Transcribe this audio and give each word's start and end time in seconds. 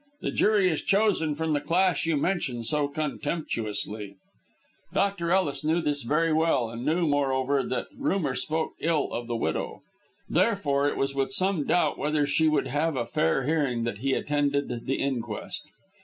The 0.21 0.31
jury 0.31 0.67
is 0.67 0.81
chosen 0.81 1.35
from 1.35 1.51
the 1.51 1.61
class 1.61 2.07
you 2.07 2.17
mention 2.17 2.63
so 2.63 2.87
contemptuously." 2.87 4.15
Dr. 4.91 5.31
Ellis 5.31 5.63
knew 5.63 5.79
this 5.79 6.01
very 6.01 6.33
well, 6.33 6.71
and 6.71 6.83
knew, 6.83 7.05
moreover, 7.05 7.61
that 7.61 7.85
rumour 7.95 8.33
spoke 8.33 8.71
ill 8.79 9.13
of 9.13 9.27
the 9.27 9.35
widow. 9.35 9.83
Therefore, 10.27 10.87
it 10.87 10.97
was 10.97 11.13
with 11.13 11.29
some 11.31 11.65
doubt 11.67 11.99
whether 11.99 12.25
she 12.25 12.47
would 12.47 12.65
have 12.65 12.95
a 12.95 13.05
fair 13.05 13.43
hearing 13.43 13.83
that 13.83 13.99
he 13.99 14.13
attended 14.15 14.87
the 14.87 14.95
inquest. 14.95 15.61